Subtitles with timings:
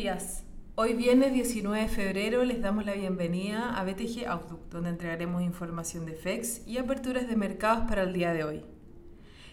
[0.00, 0.44] días.
[0.76, 6.06] Hoy viernes 19 de febrero les damos la bienvenida a BTG Outlook, donde entregaremos información
[6.06, 8.64] de FEX y aperturas de mercados para el día de hoy.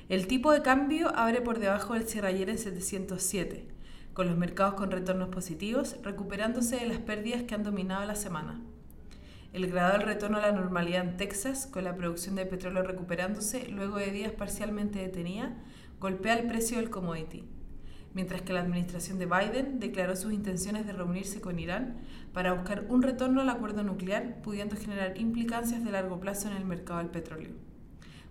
[0.07, 3.67] El tipo de cambio abre por debajo del cierre ayer en 707,
[4.13, 8.61] con los mercados con retornos positivos recuperándose de las pérdidas que han dominado la semana.
[9.51, 13.97] El gradual retorno a la normalidad en Texas, con la producción de petróleo recuperándose luego
[13.97, 15.57] de días parcialmente detenida,
[15.99, 17.43] golpea el precio del commodity
[18.13, 21.97] mientras que la administración de Biden declaró sus intenciones de reunirse con Irán
[22.33, 26.66] para buscar un retorno al acuerdo nuclear, pudiendo generar implicancias de largo plazo en el
[26.66, 27.52] mercado del petróleo.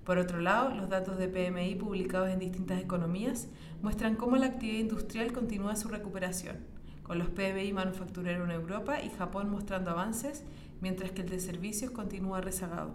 [0.05, 3.49] Por otro lado, los datos de PMI publicados en distintas economías
[3.83, 6.59] muestran cómo la actividad industrial continúa su recuperación,
[7.03, 10.45] con los PMI manufactureros en Europa y Japón mostrando avances,
[10.81, 12.95] mientras que el de servicios continúa rezagado.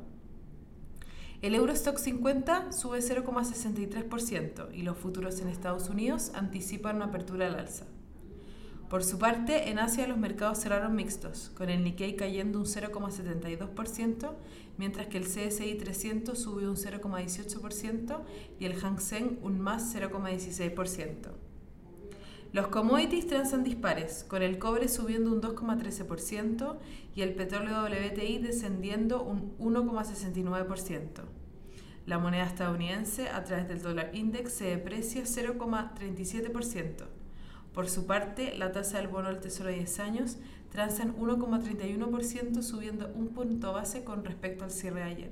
[1.41, 7.55] El Eurostock 50 sube 0,63% y los futuros en Estados Unidos anticipan una apertura al
[7.55, 7.87] alza.
[8.91, 14.33] Por su parte, en Asia los mercados cerraron mixtos, con el Nikkei cayendo un 0,72%,
[14.77, 18.19] mientras que el CSI 300 subió un 0,18%
[18.59, 21.31] y el Hang Seng un más 0,16%.
[22.53, 26.75] Los commodities transan dispares, con el cobre subiendo un 2,13%
[27.15, 31.40] y el petróleo WTI descendiendo un 1,69%.
[32.05, 37.05] La moneda estadounidense a través del dólar index se deprecia 0,37%.
[37.73, 40.37] Por su parte, la tasa del bono del Tesoro de 10 años
[40.71, 45.31] transa en 1,31%, subiendo un punto base con respecto al cierre de ayer.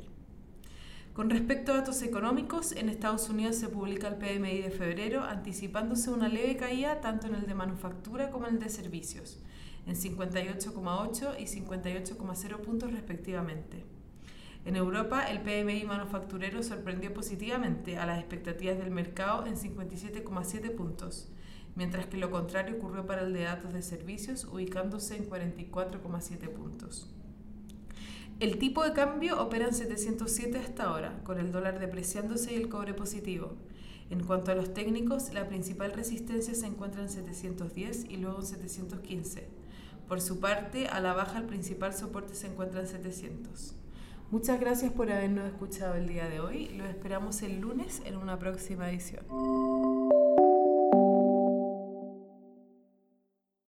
[1.14, 6.12] Con respecto a datos económicos, en Estados Unidos se publica el PMI de febrero, anticipándose
[6.12, 9.40] una leve caída tanto en el de manufactura como en el de servicios,
[9.86, 13.99] en 58,8 y 58,0 puntos respectivamente.
[14.66, 21.30] En Europa, el PMI manufacturero sorprendió positivamente a las expectativas del mercado en 57,7 puntos,
[21.76, 27.10] mientras que lo contrario ocurrió para el de datos de servicios, ubicándose en 44,7 puntos.
[28.40, 32.70] El tipo de cambio opera en 707 hasta ahora, con el dólar depreciándose y el
[32.70, 33.58] cobre positivo.
[34.10, 38.46] En cuanto a los técnicos, la principal resistencia se encuentra en 710 y luego en
[38.46, 39.48] 715.
[40.08, 43.76] Por su parte, a la baja el principal soporte se encuentra en 700.
[44.32, 46.70] Muchas gracias por habernos escuchado el día de hoy.
[46.78, 49.26] Los esperamos el lunes en una próxima edición.